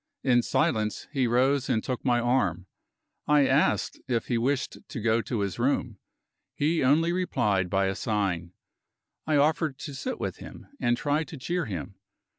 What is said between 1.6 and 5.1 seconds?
and took my arm. I asked if he wished to